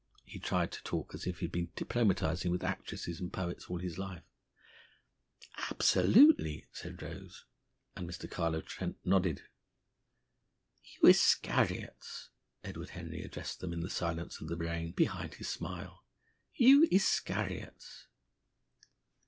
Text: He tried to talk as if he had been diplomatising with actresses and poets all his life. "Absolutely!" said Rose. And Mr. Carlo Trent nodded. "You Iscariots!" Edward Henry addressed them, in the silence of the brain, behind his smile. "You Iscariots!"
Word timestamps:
He 0.25 0.39
tried 0.39 0.71
to 0.71 0.81
talk 0.81 1.13
as 1.13 1.27
if 1.27 1.41
he 1.41 1.45
had 1.45 1.51
been 1.51 1.67
diplomatising 1.75 2.49
with 2.49 2.63
actresses 2.63 3.19
and 3.19 3.31
poets 3.31 3.69
all 3.69 3.77
his 3.77 3.99
life. 3.99 4.23
"Absolutely!" 5.69 6.65
said 6.71 6.99
Rose. 7.03 7.45
And 7.95 8.09
Mr. 8.09 8.27
Carlo 8.27 8.61
Trent 8.61 8.97
nodded. 9.05 9.43
"You 10.83 11.07
Iscariots!" 11.09 12.31
Edward 12.63 12.89
Henry 12.89 13.21
addressed 13.21 13.59
them, 13.59 13.71
in 13.73 13.81
the 13.81 13.91
silence 13.91 14.41
of 14.41 14.47
the 14.47 14.55
brain, 14.55 14.91
behind 14.93 15.35
his 15.35 15.49
smile. 15.49 16.03
"You 16.55 16.87
Iscariots!" 16.91 18.07